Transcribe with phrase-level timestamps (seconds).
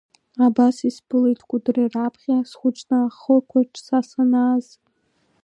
[0.45, 4.67] Абас исԥылеит Кәыдры раԥхьа, схәыҷны ахықәаҿ са санааз.